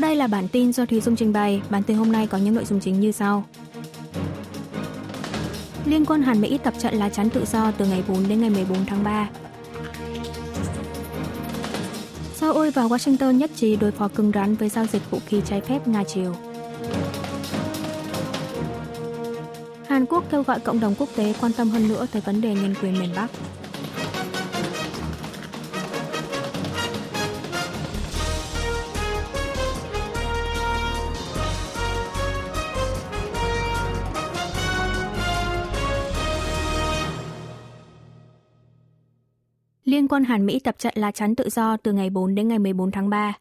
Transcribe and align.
Sau 0.00 0.08
đây 0.08 0.16
là 0.16 0.26
bản 0.26 0.48
tin 0.48 0.72
do 0.72 0.86
Thúy 0.86 1.00
Dung 1.00 1.16
trình 1.16 1.32
bày. 1.32 1.62
Bản 1.70 1.82
tin 1.82 1.96
hôm 1.96 2.12
nay 2.12 2.26
có 2.26 2.38
những 2.38 2.54
nội 2.54 2.64
dung 2.64 2.80
chính 2.80 3.00
như 3.00 3.12
sau. 3.12 3.44
Liên 5.84 6.04
quân 6.04 6.22
Hàn 6.22 6.40
Mỹ 6.40 6.58
tập 6.64 6.74
trận 6.78 6.94
lá 6.94 7.08
chắn 7.08 7.30
tự 7.30 7.44
do 7.52 7.70
từ 7.70 7.86
ngày 7.86 8.02
4 8.08 8.28
đến 8.28 8.40
ngày 8.40 8.50
14 8.50 8.78
tháng 8.86 9.04
3. 9.04 9.28
Seoul 12.34 12.70
và 12.70 12.82
Washington 12.82 13.30
nhất 13.30 13.50
trí 13.56 13.76
đối 13.76 13.90
phó 13.90 14.08
cứng 14.08 14.32
rắn 14.34 14.54
với 14.54 14.68
giao 14.68 14.86
dịch 14.86 15.10
vũ 15.10 15.18
khí 15.26 15.40
trái 15.46 15.60
phép 15.60 15.88
Nga-Triều. 15.88 16.32
Hàn 19.88 20.06
Quốc 20.06 20.24
kêu 20.30 20.42
gọi 20.42 20.60
cộng 20.60 20.80
đồng 20.80 20.94
quốc 20.98 21.08
tế 21.16 21.34
quan 21.40 21.52
tâm 21.52 21.70
hơn 21.70 21.88
nữa 21.88 22.06
tới 22.12 22.22
vấn 22.26 22.40
đề 22.40 22.54
nhân 22.54 22.74
quyền 22.82 23.00
miền 23.00 23.10
Bắc. 23.16 23.28
Liên 39.90 40.08
quân 40.08 40.24
Hàn 40.24 40.46
Mỹ 40.46 40.58
tập 40.58 40.74
trận 40.78 40.94
lá 40.96 41.10
chắn 41.10 41.34
tự 41.34 41.48
do 41.48 41.76
từ 41.76 41.92
ngày 41.92 42.10
4 42.10 42.34
đến 42.34 42.48
ngày 42.48 42.58
14 42.58 42.90
tháng 42.90 43.10
3. 43.10 43.32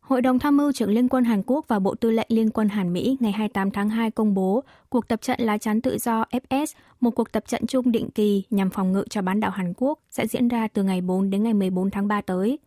Hội 0.00 0.22
đồng 0.22 0.38
tham 0.38 0.56
mưu 0.56 0.72
trưởng 0.72 0.90
Liên 0.90 1.08
quân 1.08 1.24
Hàn 1.24 1.42
Quốc 1.46 1.64
và 1.68 1.78
Bộ 1.78 1.94
Tư 1.94 2.10
lệnh 2.10 2.26
Liên 2.30 2.50
quân 2.50 2.68
Hàn 2.68 2.92
Mỹ 2.92 3.16
ngày 3.20 3.32
28 3.32 3.70
tháng 3.70 3.90
2 3.90 4.10
công 4.10 4.34
bố 4.34 4.62
cuộc 4.88 5.08
tập 5.08 5.22
trận 5.22 5.40
lá 5.40 5.58
chắn 5.58 5.80
tự 5.80 5.98
do 5.98 6.24
FS, 6.30 6.66
một 7.00 7.10
cuộc 7.10 7.32
tập 7.32 7.44
trận 7.46 7.66
chung 7.66 7.92
định 7.92 8.10
kỳ 8.10 8.42
nhằm 8.50 8.70
phòng 8.70 8.92
ngự 8.92 9.04
cho 9.10 9.22
bán 9.22 9.40
đảo 9.40 9.50
Hàn 9.50 9.72
Quốc 9.76 9.98
sẽ 10.10 10.26
diễn 10.26 10.48
ra 10.48 10.68
từ 10.68 10.82
ngày 10.82 11.00
4 11.00 11.30
đến 11.30 11.42
ngày 11.42 11.54
14 11.54 11.90
tháng 11.90 12.08
3 12.08 12.20
tới. 12.20 12.58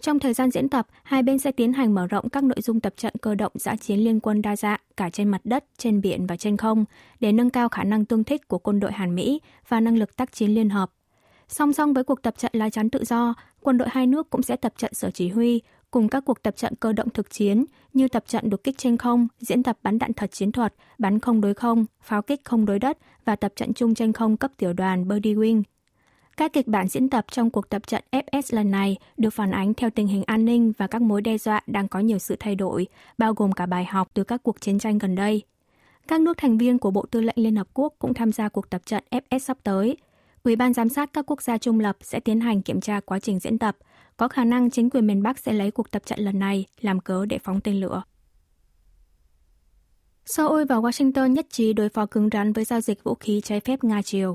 Trong 0.00 0.18
thời 0.18 0.34
gian 0.34 0.50
diễn 0.50 0.68
tập, 0.68 0.86
hai 1.02 1.22
bên 1.22 1.38
sẽ 1.38 1.52
tiến 1.52 1.72
hành 1.72 1.94
mở 1.94 2.06
rộng 2.06 2.28
các 2.28 2.44
nội 2.44 2.60
dung 2.60 2.80
tập 2.80 2.94
trận 2.96 3.14
cơ 3.20 3.34
động 3.34 3.52
giã 3.54 3.76
chiến 3.76 3.98
liên 3.98 4.20
quân 4.20 4.42
đa 4.42 4.56
dạng 4.56 4.80
cả 4.96 5.10
trên 5.10 5.28
mặt 5.28 5.40
đất, 5.44 5.64
trên 5.78 6.00
biển 6.00 6.26
và 6.26 6.36
trên 6.36 6.56
không 6.56 6.84
để 7.20 7.32
nâng 7.32 7.50
cao 7.50 7.68
khả 7.68 7.84
năng 7.84 8.04
tương 8.04 8.24
thích 8.24 8.48
của 8.48 8.58
quân 8.58 8.80
đội 8.80 8.92
Hàn 8.92 9.14
Mỹ 9.14 9.40
và 9.68 9.80
năng 9.80 9.98
lực 9.98 10.16
tác 10.16 10.32
chiến 10.32 10.50
liên 10.50 10.70
hợp. 10.70 10.90
Song 11.48 11.72
song 11.72 11.92
với 11.92 12.04
cuộc 12.04 12.22
tập 12.22 12.34
trận 12.38 12.50
lá 12.54 12.70
chắn 12.70 12.90
tự 12.90 13.04
do, 13.04 13.34
quân 13.60 13.78
đội 13.78 13.88
hai 13.90 14.06
nước 14.06 14.30
cũng 14.30 14.42
sẽ 14.42 14.56
tập 14.56 14.72
trận 14.76 14.94
sở 14.94 15.10
chỉ 15.10 15.28
huy, 15.28 15.60
cùng 15.90 16.08
các 16.08 16.24
cuộc 16.26 16.42
tập 16.42 16.56
trận 16.56 16.74
cơ 16.80 16.92
động 16.92 17.10
thực 17.10 17.30
chiến 17.30 17.64
như 17.92 18.08
tập 18.08 18.24
trận 18.26 18.50
đột 18.50 18.60
kích 18.64 18.78
trên 18.78 18.96
không, 18.96 19.28
diễn 19.40 19.62
tập 19.62 19.78
bắn 19.82 19.98
đạn 19.98 20.12
thật 20.12 20.32
chiến 20.32 20.52
thuật, 20.52 20.74
bắn 20.98 21.18
không 21.18 21.40
đối 21.40 21.54
không, 21.54 21.86
pháo 22.00 22.22
kích 22.22 22.44
không 22.44 22.66
đối 22.66 22.78
đất 22.78 22.98
và 23.24 23.36
tập 23.36 23.52
trận 23.56 23.74
chung 23.74 23.94
trên 23.94 24.12
không 24.12 24.36
cấp 24.36 24.50
tiểu 24.56 24.72
đoàn 24.72 25.08
Birdie 25.08 25.34
Wing. 25.34 25.62
Các 26.36 26.52
kịch 26.52 26.66
bản 26.66 26.88
diễn 26.88 27.08
tập 27.08 27.24
trong 27.30 27.50
cuộc 27.50 27.68
tập 27.68 27.86
trận 27.86 28.04
FS 28.12 28.56
lần 28.56 28.70
này 28.70 28.96
được 29.16 29.30
phản 29.30 29.50
ánh 29.50 29.74
theo 29.74 29.90
tình 29.90 30.06
hình 30.06 30.22
an 30.26 30.44
ninh 30.44 30.72
và 30.78 30.86
các 30.86 31.02
mối 31.02 31.22
đe 31.22 31.38
dọa 31.38 31.60
đang 31.66 31.88
có 31.88 32.00
nhiều 32.00 32.18
sự 32.18 32.36
thay 32.40 32.54
đổi, 32.54 32.86
bao 33.18 33.34
gồm 33.34 33.52
cả 33.52 33.66
bài 33.66 33.84
học 33.84 34.10
từ 34.14 34.24
các 34.24 34.42
cuộc 34.42 34.60
chiến 34.60 34.78
tranh 34.78 34.98
gần 34.98 35.14
đây. 35.14 35.42
Các 36.08 36.20
nước 36.20 36.36
thành 36.36 36.58
viên 36.58 36.78
của 36.78 36.90
Bộ 36.90 37.06
Tư 37.10 37.20
lệnh 37.20 37.36
Liên 37.38 37.56
Hợp 37.56 37.68
Quốc 37.74 37.94
cũng 37.98 38.14
tham 38.14 38.32
gia 38.32 38.48
cuộc 38.48 38.70
tập 38.70 38.82
trận 38.86 39.04
FS 39.10 39.38
sắp 39.38 39.58
tới. 39.62 39.96
Ủy 40.42 40.56
ban 40.56 40.74
giám 40.74 40.88
sát 40.88 41.10
các 41.12 41.30
quốc 41.30 41.42
gia 41.42 41.58
trung 41.58 41.80
lập 41.80 41.96
sẽ 42.00 42.20
tiến 42.20 42.40
hành 42.40 42.62
kiểm 42.62 42.80
tra 42.80 43.00
quá 43.00 43.18
trình 43.18 43.38
diễn 43.38 43.58
tập, 43.58 43.76
có 44.16 44.28
khả 44.28 44.44
năng 44.44 44.70
chính 44.70 44.90
quyền 44.90 45.06
miền 45.06 45.22
Bắc 45.22 45.38
sẽ 45.38 45.52
lấy 45.52 45.70
cuộc 45.70 45.90
tập 45.90 46.02
trận 46.06 46.18
lần 46.20 46.38
này 46.38 46.66
làm 46.80 47.00
cớ 47.00 47.26
để 47.26 47.38
phóng 47.38 47.60
tên 47.60 47.80
lửa. 47.80 48.02
Seoul 50.26 50.64
và 50.68 50.76
Washington 50.76 51.26
nhất 51.26 51.46
trí 51.50 51.72
đối 51.72 51.88
phó 51.88 52.06
cứng 52.06 52.28
rắn 52.32 52.52
với 52.52 52.64
giao 52.64 52.80
dịch 52.80 53.04
vũ 53.04 53.14
khí 53.14 53.40
trái 53.44 53.60
phép 53.60 53.84
Nga-Triều. 53.84 54.34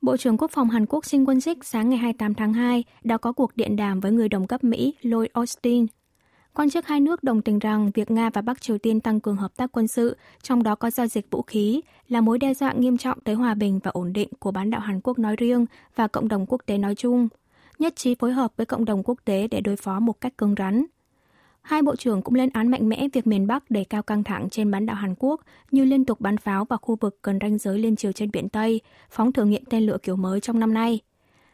Bộ 0.00 0.16
trưởng 0.16 0.36
Quốc 0.38 0.50
phòng 0.50 0.70
Hàn 0.70 0.86
Quốc 0.86 1.04
Shin 1.06 1.24
Won-sik 1.24 1.56
sáng 1.62 1.88
ngày 1.90 1.98
28 1.98 2.34
tháng 2.34 2.52
2 2.52 2.84
đã 3.04 3.18
có 3.18 3.32
cuộc 3.32 3.56
điện 3.56 3.76
đàm 3.76 4.00
với 4.00 4.12
người 4.12 4.28
đồng 4.28 4.46
cấp 4.46 4.64
Mỹ 4.64 4.94
Lloyd 5.02 5.30
Austin. 5.32 5.86
Quan 6.58 6.70
chức 6.70 6.86
hai 6.86 7.00
nước 7.00 7.24
đồng 7.24 7.42
tình 7.42 7.58
rằng 7.58 7.90
việc 7.94 8.10
Nga 8.10 8.30
và 8.30 8.42
Bắc 8.42 8.60
Triều 8.60 8.78
Tiên 8.78 9.00
tăng 9.00 9.20
cường 9.20 9.36
hợp 9.36 9.56
tác 9.56 9.72
quân 9.72 9.88
sự, 9.88 10.16
trong 10.42 10.62
đó 10.62 10.74
có 10.74 10.90
giao 10.90 11.06
dịch 11.06 11.30
vũ 11.30 11.42
khí, 11.42 11.80
là 12.08 12.20
mối 12.20 12.38
đe 12.38 12.54
dọa 12.54 12.72
nghiêm 12.72 12.98
trọng 12.98 13.20
tới 13.20 13.34
hòa 13.34 13.54
bình 13.54 13.80
và 13.84 13.90
ổn 13.90 14.12
định 14.12 14.28
của 14.38 14.50
bán 14.50 14.70
đảo 14.70 14.80
Hàn 14.80 15.00
Quốc 15.00 15.18
nói 15.18 15.36
riêng 15.36 15.66
và 15.96 16.08
cộng 16.08 16.28
đồng 16.28 16.46
quốc 16.46 16.62
tế 16.66 16.78
nói 16.78 16.94
chung– 16.94 17.28
nhất 17.78 17.96
trí 17.96 18.14
phối 18.14 18.32
hợp 18.32 18.52
với 18.56 18.66
cộng 18.66 18.84
đồng 18.84 19.02
quốc 19.02 19.18
tế 19.24 19.48
để 19.48 19.60
đối 19.60 19.76
phó 19.76 20.00
một 20.00 20.20
cách 20.20 20.38
cứng 20.38 20.54
rắn. 20.58 20.84
Hai 21.62 21.82
bộ 21.82 21.96
trưởng 21.96 22.22
cũng 22.22 22.34
lên 22.34 22.50
án 22.52 22.68
mạnh 22.68 22.88
mẽ 22.88 23.08
việc 23.12 23.26
miền 23.26 23.46
Bắc 23.46 23.70
đẩy 23.70 23.84
cao 23.84 24.02
căng 24.02 24.24
thẳng 24.24 24.48
trên 24.50 24.70
bán 24.70 24.86
đảo 24.86 24.96
Hàn 24.96 25.14
Quốc 25.18 25.40
như 25.70 25.84
liên 25.84 26.04
tục 26.04 26.20
bắn 26.20 26.36
pháo 26.36 26.64
vào 26.64 26.78
khu 26.82 26.96
vực 27.00 27.18
gần 27.22 27.38
ranh 27.42 27.58
giới 27.58 27.78
liên 27.78 27.96
triều 27.96 28.12
trên 28.12 28.30
biển 28.30 28.48
Tây, 28.48 28.80
phóng 29.10 29.32
thử 29.32 29.44
nghiệm 29.44 29.64
tên 29.64 29.86
lửa 29.86 29.98
kiểu 30.02 30.16
mới 30.16 30.40
trong 30.40 30.60
năm 30.60 30.74
nay. 30.74 31.00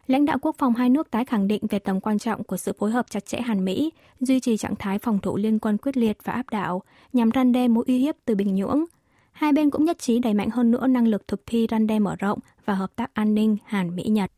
Lãnh 0.07 0.25
đạo 0.25 0.39
quốc 0.43 0.57
phòng 0.59 0.75
hai 0.75 0.91
nước 0.91 1.11
tái 1.11 1.25
khẳng 1.25 1.49
định 1.49 1.63
về 1.71 1.79
tầm 1.79 2.01
quan 2.01 2.19
trọng 2.19 2.45
của 2.45 2.57
sự 2.57 2.73
phối 2.79 2.91
hợp 2.91 3.11
chặt 3.11 3.27
chẽ 3.27 3.41
Hàn 3.41 3.65
Mỹ, 3.65 3.93
duy 4.21 4.41
trì 4.41 4.57
trạng 4.57 4.77
thái 4.77 4.99
phòng 4.99 5.19
thủ 5.19 5.37
liên 5.37 5.59
quân 5.59 5.79
quyết 5.79 5.97
liệt 5.97 6.19
và 6.25 6.33
áp 6.33 6.51
đảo 6.51 6.83
nhằm 7.13 7.31
răn 7.35 7.53
đe 7.53 7.69
mối 7.69 7.85
uy 7.87 7.99
hiếp 7.99 8.15
từ 8.25 8.35
Bình 8.35 8.55
Nhưỡng. 8.55 8.85
Hai 9.33 9.53
bên 9.53 9.71
cũng 9.71 9.85
nhất 9.85 9.99
trí 9.99 10.19
đẩy 10.19 10.35
mạnh 10.35 10.51
hơn 10.51 10.71
nữa 10.71 10.87
năng 10.87 11.09
lực 11.09 11.29
thực 11.29 11.43
thi 11.47 11.67
răn 11.71 11.87
đe 11.87 11.99
mở 11.99 12.17
rộng 12.19 12.39
và 12.65 12.75
hợp 12.75 12.97
tác 12.97 13.15
an 13.15 13.35
ninh 13.35 13.57
Hàn 13.65 13.97
Mỹ-Nhật. 13.97 14.31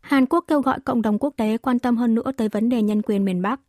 Hàn 0.00 0.26
Quốc 0.26 0.44
kêu 0.48 0.60
gọi 0.60 0.80
cộng 0.80 1.02
đồng 1.02 1.18
quốc 1.18 1.34
tế 1.36 1.58
quan 1.58 1.78
tâm 1.78 1.96
hơn 1.96 2.14
nữa 2.14 2.32
tới 2.36 2.48
vấn 2.48 2.68
đề 2.68 2.82
nhân 2.82 3.02
quyền 3.02 3.24
miền 3.24 3.42
Bắc. 3.42 3.60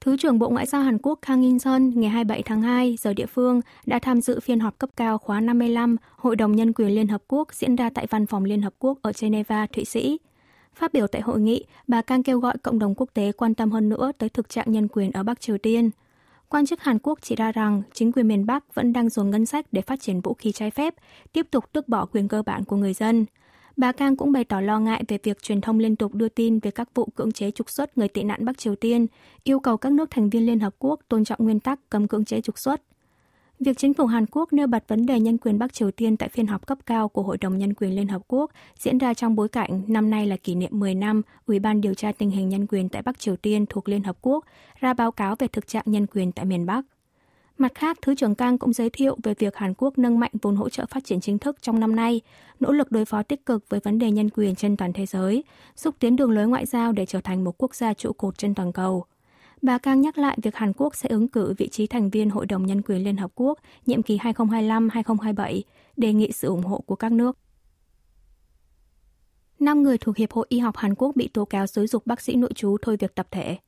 Thứ 0.00 0.16
trưởng 0.16 0.38
Bộ 0.38 0.48
Ngoại 0.48 0.66
giao 0.66 0.82
Hàn 0.82 0.98
Quốc 0.98 1.18
Kang 1.22 1.42
In-sun 1.42 1.90
ngày 1.94 2.10
27 2.10 2.42
tháng 2.42 2.62
2 2.62 2.96
giờ 3.00 3.14
địa 3.14 3.26
phương 3.26 3.60
đã 3.86 3.98
tham 3.98 4.20
dự 4.20 4.40
phiên 4.40 4.60
họp 4.60 4.78
cấp 4.78 4.90
cao 4.96 5.18
khóa 5.18 5.40
55 5.40 5.96
Hội 6.16 6.36
đồng 6.36 6.56
Nhân 6.56 6.72
quyền 6.72 6.88
Liên 6.88 7.08
Hợp 7.08 7.22
Quốc 7.28 7.54
diễn 7.54 7.76
ra 7.76 7.90
tại 7.94 8.06
Văn 8.10 8.26
phòng 8.26 8.44
Liên 8.44 8.62
Hợp 8.62 8.74
Quốc 8.78 8.98
ở 9.02 9.12
Geneva, 9.20 9.66
Thụy 9.66 9.84
Sĩ. 9.84 10.18
Phát 10.74 10.92
biểu 10.92 11.06
tại 11.06 11.22
hội 11.22 11.40
nghị, 11.40 11.64
bà 11.86 12.02
Kang 12.02 12.22
kêu 12.22 12.40
gọi 12.40 12.58
cộng 12.62 12.78
đồng 12.78 12.94
quốc 12.94 13.10
tế 13.14 13.32
quan 13.32 13.54
tâm 13.54 13.70
hơn 13.70 13.88
nữa 13.88 14.12
tới 14.18 14.28
thực 14.28 14.48
trạng 14.48 14.72
nhân 14.72 14.88
quyền 14.88 15.10
ở 15.10 15.22
Bắc 15.22 15.40
Triều 15.40 15.58
Tiên. 15.58 15.90
Quan 16.48 16.66
chức 16.66 16.80
Hàn 16.82 16.98
Quốc 16.98 17.18
chỉ 17.22 17.34
ra 17.36 17.52
rằng 17.52 17.82
chính 17.92 18.12
quyền 18.12 18.28
miền 18.28 18.46
Bắc 18.46 18.74
vẫn 18.74 18.92
đang 18.92 19.08
dùng 19.08 19.30
ngân 19.30 19.46
sách 19.46 19.66
để 19.72 19.82
phát 19.82 20.00
triển 20.00 20.20
vũ 20.20 20.34
khí 20.34 20.52
trái 20.52 20.70
phép, 20.70 20.94
tiếp 21.32 21.46
tục 21.50 21.64
tước 21.72 21.88
bỏ 21.88 22.06
quyền 22.06 22.28
cơ 22.28 22.42
bản 22.42 22.64
của 22.64 22.76
người 22.76 22.94
dân– 22.94 23.26
Bà 23.78 23.92
Kang 23.92 24.16
cũng 24.16 24.32
bày 24.32 24.44
tỏ 24.44 24.60
lo 24.60 24.78
ngại 24.78 25.04
về 25.08 25.18
việc 25.22 25.42
truyền 25.42 25.60
thông 25.60 25.78
liên 25.78 25.96
tục 25.96 26.14
đưa 26.14 26.28
tin 26.28 26.58
về 26.58 26.70
các 26.70 26.88
vụ 26.94 27.08
cưỡng 27.14 27.32
chế 27.32 27.50
trục 27.50 27.70
xuất 27.70 27.98
người 27.98 28.08
tị 28.08 28.22
nạn 28.22 28.44
Bắc 28.44 28.58
Triều 28.58 28.74
Tiên, 28.76 29.06
yêu 29.44 29.60
cầu 29.60 29.76
các 29.76 29.92
nước 29.92 30.10
thành 30.10 30.30
viên 30.30 30.46
Liên 30.46 30.60
Hợp 30.60 30.74
Quốc 30.78 31.00
tôn 31.08 31.24
trọng 31.24 31.38
nguyên 31.44 31.60
tắc 31.60 31.90
cấm 31.90 32.08
cưỡng 32.08 32.24
chế 32.24 32.40
trục 32.40 32.58
xuất. 32.58 32.82
Việc 33.60 33.78
chính 33.78 33.94
phủ 33.94 34.06
Hàn 34.06 34.26
Quốc 34.26 34.52
nêu 34.52 34.66
bật 34.66 34.84
vấn 34.88 35.06
đề 35.06 35.20
nhân 35.20 35.38
quyền 35.38 35.58
Bắc 35.58 35.72
Triều 35.72 35.90
Tiên 35.90 36.16
tại 36.16 36.28
phiên 36.28 36.46
họp 36.46 36.66
cấp 36.66 36.78
cao 36.86 37.08
của 37.08 37.22
Hội 37.22 37.38
đồng 37.38 37.58
Nhân 37.58 37.74
quyền 37.74 37.96
Liên 37.96 38.08
Hợp 38.08 38.22
Quốc 38.28 38.50
diễn 38.78 38.98
ra 38.98 39.14
trong 39.14 39.36
bối 39.36 39.48
cảnh 39.48 39.82
năm 39.86 40.10
nay 40.10 40.26
là 40.26 40.36
kỷ 40.36 40.54
niệm 40.54 40.70
10 40.72 40.94
năm 40.94 41.22
Ủy 41.46 41.58
ban 41.58 41.80
điều 41.80 41.94
tra 41.94 42.12
tình 42.12 42.30
hình 42.30 42.48
nhân 42.48 42.66
quyền 42.66 42.88
tại 42.88 43.02
Bắc 43.02 43.18
Triều 43.18 43.36
Tiên 43.36 43.66
thuộc 43.68 43.88
Liên 43.88 44.02
Hợp 44.02 44.16
Quốc 44.22 44.44
ra 44.80 44.94
báo 44.94 45.12
cáo 45.12 45.36
về 45.38 45.48
thực 45.48 45.68
trạng 45.68 45.84
nhân 45.86 46.06
quyền 46.06 46.32
tại 46.32 46.44
miền 46.44 46.66
Bắc. 46.66 46.84
Mặt 47.58 47.74
khác, 47.74 47.98
Thứ 48.02 48.14
trưởng 48.14 48.34
Kang 48.34 48.58
cũng 48.58 48.72
giới 48.72 48.90
thiệu 48.90 49.16
về 49.22 49.34
việc 49.38 49.56
Hàn 49.56 49.74
Quốc 49.74 49.98
nâng 49.98 50.18
mạnh 50.18 50.30
vốn 50.42 50.56
hỗ 50.56 50.68
trợ 50.68 50.86
phát 50.90 51.04
triển 51.04 51.20
chính 51.20 51.38
thức 51.38 51.56
trong 51.62 51.80
năm 51.80 51.96
nay, 51.96 52.20
nỗ 52.60 52.72
lực 52.72 52.92
đối 52.92 53.04
phó 53.04 53.22
tích 53.22 53.46
cực 53.46 53.68
với 53.68 53.80
vấn 53.80 53.98
đề 53.98 54.10
nhân 54.10 54.30
quyền 54.30 54.54
trên 54.54 54.76
toàn 54.76 54.92
thế 54.92 55.06
giới, 55.06 55.44
xúc 55.76 55.94
tiến 55.98 56.16
đường 56.16 56.30
lối 56.30 56.46
ngoại 56.46 56.66
giao 56.66 56.92
để 56.92 57.06
trở 57.06 57.20
thành 57.20 57.44
một 57.44 57.54
quốc 57.58 57.74
gia 57.74 57.94
trụ 57.94 58.12
cột 58.12 58.38
trên 58.38 58.54
toàn 58.54 58.72
cầu. 58.72 59.04
Bà 59.62 59.78
Kang 59.78 60.00
nhắc 60.00 60.18
lại 60.18 60.38
việc 60.42 60.54
Hàn 60.54 60.72
Quốc 60.72 60.96
sẽ 60.96 61.08
ứng 61.08 61.28
cử 61.28 61.54
vị 61.58 61.68
trí 61.68 61.86
thành 61.86 62.10
viên 62.10 62.30
Hội 62.30 62.46
đồng 62.46 62.66
Nhân 62.66 62.82
quyền 62.82 63.04
Liên 63.04 63.16
Hợp 63.16 63.30
Quốc 63.34 63.58
nhiệm 63.86 64.02
kỳ 64.02 64.18
2025-2027, 64.18 65.62
đề 65.96 66.12
nghị 66.12 66.32
sự 66.32 66.48
ủng 66.48 66.62
hộ 66.62 66.80
của 66.86 66.96
các 66.96 67.12
nước. 67.12 67.38
Năm 69.60 69.82
người 69.82 69.98
thuộc 69.98 70.16
Hiệp 70.16 70.32
hội 70.32 70.46
Y 70.48 70.58
học 70.58 70.76
Hàn 70.76 70.94
Quốc 70.94 71.16
bị 71.16 71.28
tố 71.28 71.44
cáo 71.44 71.66
xúi 71.66 71.86
dục 71.86 72.06
bác 72.06 72.20
sĩ 72.20 72.34
nội 72.34 72.52
trú 72.54 72.76
thôi 72.82 72.96
việc 73.00 73.14
tập 73.14 73.26
thể. 73.30 73.58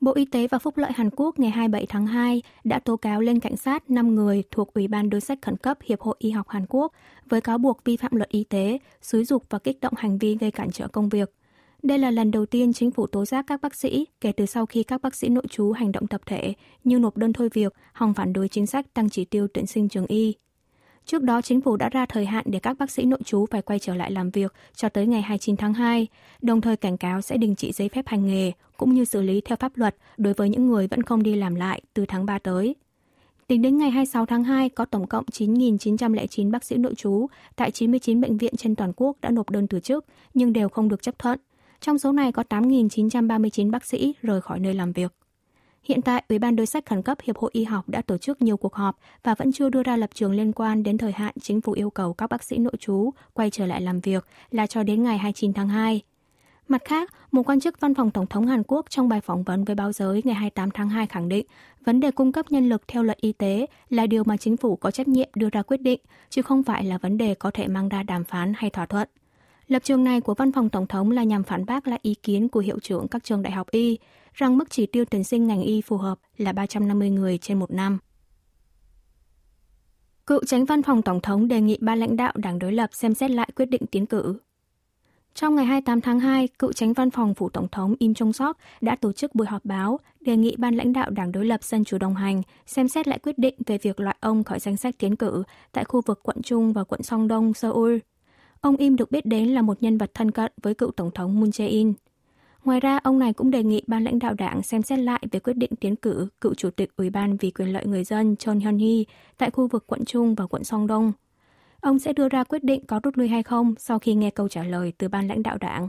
Bộ 0.00 0.12
Y 0.12 0.24
tế 0.24 0.48
và 0.48 0.58
Phúc 0.58 0.76
lợi 0.76 0.92
Hàn 0.94 1.10
Quốc 1.16 1.38
ngày 1.38 1.50
27 1.50 1.86
tháng 1.86 2.06
2 2.06 2.42
đã 2.64 2.78
tố 2.78 2.96
cáo 2.96 3.20
lên 3.20 3.40
cảnh 3.40 3.56
sát 3.56 3.90
5 3.90 4.14
người 4.14 4.42
thuộc 4.50 4.74
Ủy 4.74 4.88
ban 4.88 5.10
đối 5.10 5.20
sách 5.20 5.38
khẩn 5.42 5.56
cấp 5.56 5.78
Hiệp 5.84 6.00
hội 6.00 6.16
Y 6.18 6.30
học 6.30 6.48
Hàn 6.48 6.66
Quốc 6.68 6.92
với 7.26 7.40
cáo 7.40 7.58
buộc 7.58 7.84
vi 7.84 7.96
phạm 7.96 8.16
luật 8.16 8.28
y 8.28 8.44
tế, 8.44 8.78
xúi 9.02 9.24
dục 9.24 9.42
và 9.50 9.58
kích 9.58 9.80
động 9.80 9.92
hành 9.96 10.18
vi 10.18 10.36
gây 10.40 10.50
cản 10.50 10.70
trở 10.70 10.88
công 10.88 11.08
việc. 11.08 11.34
Đây 11.82 11.98
là 11.98 12.10
lần 12.10 12.30
đầu 12.30 12.46
tiên 12.46 12.72
chính 12.72 12.90
phủ 12.90 13.06
tố 13.06 13.24
giác 13.24 13.44
các 13.48 13.60
bác 13.60 13.74
sĩ 13.74 14.06
kể 14.20 14.32
từ 14.32 14.46
sau 14.46 14.66
khi 14.66 14.82
các 14.82 15.02
bác 15.02 15.14
sĩ 15.14 15.28
nội 15.28 15.44
trú 15.50 15.72
hành 15.72 15.92
động 15.92 16.06
tập 16.06 16.20
thể 16.26 16.54
như 16.84 16.98
nộp 16.98 17.16
đơn 17.16 17.32
thôi 17.32 17.48
việc, 17.52 17.74
hòng 17.92 18.14
phản 18.14 18.32
đối 18.32 18.48
chính 18.48 18.66
sách 18.66 18.94
tăng 18.94 19.10
chỉ 19.10 19.24
tiêu 19.24 19.46
tuyển 19.54 19.66
sinh 19.66 19.88
trường 19.88 20.06
y. 20.06 20.34
Trước 21.06 21.22
đó, 21.22 21.42
chính 21.42 21.60
phủ 21.60 21.76
đã 21.76 21.88
ra 21.88 22.06
thời 22.06 22.26
hạn 22.26 22.44
để 22.48 22.58
các 22.58 22.78
bác 22.78 22.90
sĩ 22.90 23.04
nội 23.04 23.18
trú 23.24 23.46
phải 23.50 23.62
quay 23.62 23.78
trở 23.78 23.94
lại 23.94 24.10
làm 24.10 24.30
việc 24.30 24.54
cho 24.74 24.88
tới 24.88 25.06
ngày 25.06 25.22
29 25.22 25.56
tháng 25.56 25.74
2, 25.74 26.06
đồng 26.42 26.60
thời 26.60 26.76
cảnh 26.76 26.96
cáo 26.96 27.20
sẽ 27.20 27.36
đình 27.36 27.54
chỉ 27.54 27.72
giấy 27.72 27.88
phép 27.88 28.06
hành 28.06 28.26
nghề 28.26 28.52
cũng 28.76 28.94
như 28.94 29.04
xử 29.04 29.22
lý 29.22 29.40
theo 29.40 29.56
pháp 29.56 29.72
luật 29.74 29.96
đối 30.16 30.34
với 30.34 30.48
những 30.48 30.66
người 30.66 30.86
vẫn 30.86 31.02
không 31.02 31.22
đi 31.22 31.34
làm 31.34 31.54
lại 31.54 31.80
từ 31.94 32.04
tháng 32.08 32.26
3 32.26 32.38
tới. 32.38 32.74
Tính 33.46 33.62
đến 33.62 33.78
ngày 33.78 33.90
26 33.90 34.26
tháng 34.26 34.44
2, 34.44 34.68
có 34.68 34.84
tổng 34.84 35.06
cộng 35.06 35.24
9.909 35.24 36.50
bác 36.50 36.64
sĩ 36.64 36.76
nội 36.76 36.94
trú 36.94 37.26
tại 37.56 37.70
99 37.70 38.20
bệnh 38.20 38.36
viện 38.36 38.56
trên 38.56 38.74
toàn 38.74 38.92
quốc 38.96 39.16
đã 39.20 39.30
nộp 39.30 39.50
đơn 39.50 39.66
từ 39.68 39.80
chức, 39.80 40.04
nhưng 40.34 40.52
đều 40.52 40.68
không 40.68 40.88
được 40.88 41.02
chấp 41.02 41.18
thuận. 41.18 41.38
Trong 41.80 41.98
số 41.98 42.12
này 42.12 42.32
có 42.32 42.44
8.939 42.48 43.70
bác 43.70 43.84
sĩ 43.84 44.14
rời 44.22 44.40
khỏi 44.40 44.58
nơi 44.58 44.74
làm 44.74 44.92
việc. 44.92 45.12
Hiện 45.84 46.02
tại, 46.02 46.24
Ủy 46.28 46.38
ban 46.38 46.56
đối 46.56 46.66
sách 46.66 46.86
khẩn 46.86 47.02
cấp 47.02 47.18
Hiệp 47.22 47.38
hội 47.38 47.50
Y 47.54 47.64
học 47.64 47.88
đã 47.88 48.02
tổ 48.02 48.18
chức 48.18 48.42
nhiều 48.42 48.56
cuộc 48.56 48.74
họp 48.74 48.98
và 49.22 49.34
vẫn 49.34 49.52
chưa 49.52 49.68
đưa 49.68 49.82
ra 49.82 49.96
lập 49.96 50.10
trường 50.14 50.32
liên 50.32 50.52
quan 50.52 50.82
đến 50.82 50.98
thời 50.98 51.12
hạn 51.12 51.34
chính 51.40 51.60
phủ 51.60 51.72
yêu 51.72 51.90
cầu 51.90 52.14
các 52.14 52.30
bác 52.30 52.42
sĩ 52.42 52.58
nội 52.58 52.72
trú 52.78 53.10
quay 53.32 53.50
trở 53.50 53.66
lại 53.66 53.80
làm 53.80 54.00
việc 54.00 54.26
là 54.50 54.66
cho 54.66 54.82
đến 54.82 55.02
ngày 55.02 55.18
29 55.18 55.52
tháng 55.52 55.68
2. 55.68 56.02
Mặt 56.68 56.82
khác, 56.84 57.14
một 57.32 57.42
quan 57.42 57.60
chức 57.60 57.80
văn 57.80 57.94
phòng 57.94 58.10
Tổng 58.10 58.26
thống 58.26 58.46
Hàn 58.46 58.62
Quốc 58.66 58.86
trong 58.90 59.08
bài 59.08 59.20
phỏng 59.20 59.42
vấn 59.42 59.64
với 59.64 59.74
báo 59.74 59.92
giới 59.92 60.22
ngày 60.24 60.34
28 60.34 60.70
tháng 60.70 60.88
2 60.88 61.06
khẳng 61.06 61.28
định 61.28 61.46
vấn 61.84 62.00
đề 62.00 62.10
cung 62.10 62.32
cấp 62.32 62.46
nhân 62.50 62.68
lực 62.68 62.82
theo 62.88 63.02
luật 63.02 63.20
y 63.20 63.32
tế 63.32 63.66
là 63.90 64.06
điều 64.06 64.24
mà 64.24 64.36
chính 64.36 64.56
phủ 64.56 64.76
có 64.76 64.90
trách 64.90 65.08
nhiệm 65.08 65.28
đưa 65.34 65.48
ra 65.52 65.62
quyết 65.62 65.80
định, 65.80 66.00
chứ 66.30 66.42
không 66.42 66.62
phải 66.62 66.84
là 66.84 66.98
vấn 66.98 67.18
đề 67.18 67.34
có 67.34 67.50
thể 67.50 67.68
mang 67.68 67.88
ra 67.88 68.02
đàm 68.02 68.24
phán 68.24 68.52
hay 68.56 68.70
thỏa 68.70 68.86
thuận. 68.86 69.08
Lập 69.68 69.82
trường 69.84 70.04
này 70.04 70.20
của 70.20 70.34
văn 70.34 70.52
phòng 70.52 70.68
Tổng 70.68 70.86
thống 70.86 71.10
là 71.10 71.22
nhằm 71.22 71.42
phản 71.42 71.66
bác 71.66 71.88
lại 71.88 71.98
ý 72.02 72.14
kiến 72.14 72.48
của 72.48 72.60
hiệu 72.60 72.78
trưởng 72.78 73.08
các 73.08 73.24
trường 73.24 73.42
đại 73.42 73.52
học 73.52 73.70
y 73.70 73.98
rằng 74.34 74.58
mức 74.58 74.70
chỉ 74.70 74.86
tiêu 74.86 75.04
tuyển 75.10 75.24
sinh 75.24 75.46
ngành 75.46 75.62
y 75.62 75.80
phù 75.80 75.96
hợp 75.96 76.18
là 76.36 76.52
350 76.52 77.10
người 77.10 77.38
trên 77.38 77.58
một 77.58 77.70
năm. 77.70 77.98
Cựu 80.26 80.44
tránh 80.44 80.64
văn 80.64 80.82
phòng 80.82 81.02
Tổng 81.02 81.20
thống 81.20 81.48
đề 81.48 81.60
nghị 81.60 81.78
ba 81.80 81.94
lãnh 81.94 82.16
đạo 82.16 82.32
đảng 82.36 82.58
đối 82.58 82.72
lập 82.72 82.90
xem 82.92 83.14
xét 83.14 83.30
lại 83.30 83.48
quyết 83.56 83.66
định 83.66 83.82
tiến 83.90 84.06
cử. 84.06 84.38
Trong 85.34 85.54
ngày 85.54 85.64
28 85.64 86.00
tháng 86.00 86.20
2, 86.20 86.48
cựu 86.48 86.72
tránh 86.72 86.92
văn 86.92 87.10
phòng 87.10 87.34
phủ 87.34 87.48
tổng 87.48 87.68
thống 87.68 87.94
Im 87.98 88.12
Jong 88.12 88.32
Sok 88.32 88.56
đã 88.80 88.96
tổ 88.96 89.12
chức 89.12 89.34
buổi 89.34 89.46
họp 89.46 89.64
báo 89.64 90.00
đề 90.20 90.36
nghị 90.36 90.56
ban 90.58 90.74
lãnh 90.74 90.92
đạo 90.92 91.10
đảng 91.10 91.32
đối 91.32 91.44
lập 91.44 91.64
Dân 91.64 91.84
chủ 91.84 91.98
đồng 91.98 92.14
hành 92.14 92.42
xem 92.66 92.88
xét 92.88 93.08
lại 93.08 93.18
quyết 93.18 93.38
định 93.38 93.54
về 93.66 93.78
việc 93.78 94.00
loại 94.00 94.16
ông 94.20 94.44
khỏi 94.44 94.58
danh 94.60 94.76
sách 94.76 94.94
tiến 94.98 95.16
cử 95.16 95.42
tại 95.72 95.84
khu 95.84 96.00
vực 96.06 96.20
quận 96.22 96.42
Trung 96.42 96.72
và 96.72 96.84
quận 96.84 97.02
Song 97.02 97.28
Đông, 97.28 97.54
Seoul. 97.54 97.98
Ông 98.64 98.76
Im 98.76 98.96
được 98.96 99.10
biết 99.10 99.26
đến 99.26 99.48
là 99.48 99.62
một 99.62 99.82
nhân 99.82 99.98
vật 99.98 100.10
thân 100.14 100.30
cận 100.30 100.52
với 100.62 100.74
cựu 100.74 100.90
tổng 100.90 101.10
thống 101.10 101.40
Moon 101.40 101.50
Jae-in. 101.50 101.92
Ngoài 102.64 102.80
ra, 102.80 102.98
ông 103.02 103.18
này 103.18 103.32
cũng 103.32 103.50
đề 103.50 103.62
nghị 103.62 103.82
ban 103.86 104.04
lãnh 104.04 104.18
đạo 104.18 104.34
đảng 104.34 104.62
xem 104.62 104.82
xét 104.82 104.98
lại 104.98 105.22
về 105.30 105.40
quyết 105.40 105.56
định 105.56 105.70
tiến 105.80 105.96
cử 105.96 106.28
cựu 106.40 106.54
chủ 106.54 106.70
tịch 106.70 106.96
Ủy 106.96 107.10
ban 107.10 107.36
vì 107.36 107.50
quyền 107.50 107.72
lợi 107.72 107.86
người 107.86 108.04
dân 108.04 108.36
Chon 108.36 108.58
Hyun-hee 108.58 109.04
tại 109.38 109.50
khu 109.50 109.66
vực 109.66 109.84
quận 109.86 110.04
Trung 110.04 110.34
và 110.34 110.46
quận 110.46 110.64
Song 110.64 110.86
Đông. 110.86 111.12
Ông 111.80 111.98
sẽ 111.98 112.12
đưa 112.12 112.28
ra 112.28 112.44
quyết 112.44 112.64
định 112.64 112.86
có 112.86 113.00
rút 113.02 113.18
lui 113.18 113.28
hay 113.28 113.42
không 113.42 113.74
sau 113.78 113.98
khi 113.98 114.14
nghe 114.14 114.30
câu 114.30 114.48
trả 114.48 114.62
lời 114.62 114.92
từ 114.98 115.08
ban 115.08 115.28
lãnh 115.28 115.42
đạo 115.42 115.58
đảng. 115.58 115.88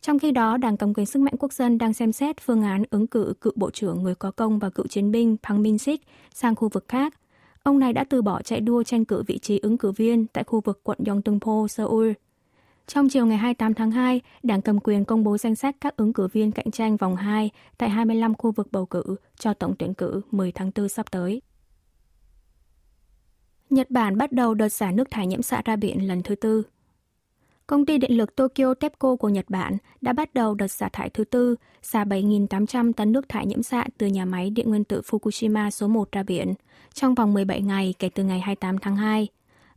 Trong 0.00 0.18
khi 0.18 0.32
đó, 0.32 0.56
Đảng 0.56 0.76
Cầm 0.76 0.94
quyền 0.94 1.06
Sức 1.06 1.22
mạnh 1.22 1.34
Quốc 1.38 1.52
dân 1.52 1.78
đang 1.78 1.92
xem 1.92 2.12
xét 2.12 2.40
phương 2.40 2.62
án 2.62 2.82
ứng 2.90 3.06
cử 3.06 3.34
cựu 3.40 3.52
Bộ 3.56 3.70
trưởng 3.70 4.02
người 4.02 4.14
có 4.14 4.30
công 4.30 4.58
và 4.58 4.70
cựu 4.70 4.86
chiến 4.86 5.10
binh 5.10 5.36
Pang 5.42 5.62
Min-sik 5.62 5.98
sang 6.34 6.54
khu 6.54 6.68
vực 6.68 6.84
khác. 6.88 7.14
Ông 7.68 7.78
này 7.78 7.92
đã 7.92 8.04
từ 8.04 8.22
bỏ 8.22 8.42
chạy 8.42 8.60
đua 8.60 8.82
tranh 8.82 9.04
cử 9.04 9.22
vị 9.26 9.38
trí 9.38 9.58
ứng 9.58 9.78
cử 9.78 9.92
viên 9.92 10.26
tại 10.26 10.44
khu 10.44 10.60
vực 10.60 10.80
quận 10.82 10.98
Yongtungpo, 11.06 11.66
Seoul. 11.68 12.12
Trong 12.86 13.08
chiều 13.08 13.26
ngày 13.26 13.38
28 13.38 13.74
tháng 13.74 13.90
2, 13.90 14.20
Đảng 14.42 14.62
cầm 14.62 14.80
quyền 14.80 15.04
công 15.04 15.24
bố 15.24 15.38
danh 15.38 15.54
sách 15.54 15.76
các 15.80 15.96
ứng 15.96 16.12
cử 16.12 16.28
viên 16.32 16.52
cạnh 16.52 16.70
tranh 16.70 16.96
vòng 16.96 17.16
2 17.16 17.50
tại 17.78 17.90
25 17.90 18.34
khu 18.34 18.52
vực 18.52 18.68
bầu 18.72 18.86
cử 18.86 19.02
cho 19.38 19.54
tổng 19.54 19.74
tuyển 19.78 19.94
cử 19.94 20.20
10 20.30 20.52
tháng 20.52 20.70
4 20.74 20.88
sắp 20.88 21.10
tới. 21.10 21.42
Nhật 23.70 23.90
Bản 23.90 24.16
bắt 24.16 24.32
đầu 24.32 24.54
đợt 24.54 24.68
xả 24.68 24.90
nước 24.90 25.10
thải 25.10 25.26
nhiễm 25.26 25.42
xạ 25.42 25.62
ra 25.64 25.76
biển 25.76 26.08
lần 26.08 26.22
thứ 26.22 26.34
tư. 26.34 26.62
Công 27.68 27.86
ty 27.86 27.98
điện 27.98 28.16
lực 28.16 28.36
Tokyo 28.36 28.74
TEPCO 28.74 29.16
của 29.16 29.28
Nhật 29.28 29.44
Bản 29.48 29.76
đã 30.00 30.12
bắt 30.12 30.34
đầu 30.34 30.54
đợt 30.54 30.68
xả 30.68 30.88
thải 30.92 31.10
thứ 31.10 31.24
tư, 31.24 31.56
xả 31.82 32.04
7.800 32.04 32.92
tấn 32.92 33.12
nước 33.12 33.28
thải 33.28 33.46
nhiễm 33.46 33.62
xạ 33.62 33.84
từ 33.98 34.06
nhà 34.06 34.24
máy 34.24 34.50
điện 34.50 34.68
nguyên 34.68 34.84
tử 34.84 35.00
Fukushima 35.00 35.70
số 35.70 35.88
1 35.88 36.12
ra 36.12 36.22
biển, 36.22 36.54
trong 36.94 37.14
vòng 37.14 37.34
17 37.34 37.62
ngày 37.62 37.94
kể 37.98 38.08
từ 38.08 38.24
ngày 38.24 38.40
28 38.40 38.78
tháng 38.78 38.96
2. 38.96 39.28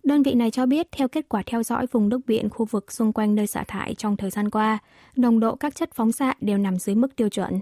Đơn 0.03 0.23
vị 0.23 0.33
này 0.33 0.51
cho 0.51 0.65
biết 0.65 0.88
theo 0.91 1.07
kết 1.07 1.29
quả 1.29 1.43
theo 1.45 1.63
dõi 1.63 1.85
vùng 1.91 2.09
nước 2.09 2.19
biển 2.27 2.49
khu 2.49 2.65
vực 2.65 2.91
xung 2.91 3.13
quanh 3.13 3.35
nơi 3.35 3.47
xả 3.47 3.63
thải 3.67 3.95
trong 3.95 4.17
thời 4.17 4.29
gian 4.29 4.49
qua, 4.49 4.77
nồng 5.15 5.39
độ 5.39 5.55
các 5.55 5.75
chất 5.75 5.89
phóng 5.93 6.11
xạ 6.11 6.33
đều 6.41 6.57
nằm 6.57 6.77
dưới 6.77 6.95
mức 6.95 7.15
tiêu 7.15 7.29
chuẩn. 7.29 7.59